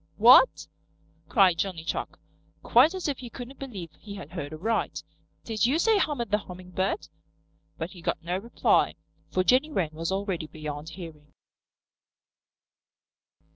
"What?" 0.17 0.65
cried 1.29 1.59
Johnny 1.59 1.83
Chuck, 1.83 2.17
quite 2.63 2.95
as 2.95 3.07
if 3.07 3.19
he 3.19 3.29
couldn't 3.29 3.59
believe 3.59 3.91
he 3.99 4.15
had 4.15 4.31
heard 4.31 4.51
aright. 4.51 5.03
"Did 5.43 5.67
you 5.67 5.77
say 5.77 5.99
Hummer 5.99 6.25
the 6.25 6.39
Hummingbird?" 6.39 7.07
But 7.77 7.91
he 7.91 8.01
got 8.01 8.23
no 8.23 8.39
reply, 8.39 8.95
for 9.29 9.43
Jenny 9.43 9.69
Wren 9.69 9.91
was 9.93 10.11
already 10.11 10.47
beyond 10.47 10.89
hearing. 10.89 11.35